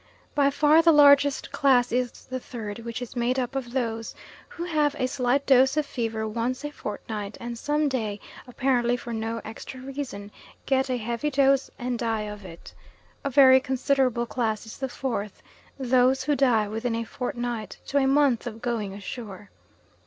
By 0.33 0.49
far 0.49 0.81
the 0.81 0.91
largest 0.91 1.51
class 1.51 1.91
is 1.91 2.25
the 2.25 2.39
third, 2.39 2.79
which 2.79 3.03
is 3.03 3.15
made 3.15 3.37
up 3.37 3.55
of 3.55 3.71
those 3.71 4.15
who 4.49 4.63
have 4.63 4.95
a 4.97 5.07
slight 5.07 5.45
dose 5.45 5.77
of 5.77 5.85
fever 5.85 6.27
once 6.27 6.63
a 6.65 6.71
fortnight, 6.71 7.37
and 7.39 7.55
some 7.55 7.87
day, 7.87 8.19
apparently 8.47 8.97
for 8.97 9.13
no 9.13 9.41
extra 9.45 9.79
reason, 9.79 10.31
get 10.65 10.89
a 10.89 10.97
heavy 10.97 11.29
dose 11.29 11.69
and 11.77 11.99
die 11.99 12.21
of 12.21 12.43
it. 12.43 12.73
A 13.23 13.29
very 13.29 13.59
considerable 13.59 14.25
class 14.25 14.65
is 14.65 14.79
the 14.79 14.89
fourth 14.89 15.43
those 15.77 16.23
who 16.23 16.35
die 16.35 16.67
within 16.67 16.95
a 16.95 17.03
fortnight 17.03 17.77
to 17.85 17.99
a 17.99 18.07
month 18.07 18.47
of 18.47 18.59
going 18.59 18.95
ashore. 18.95 19.51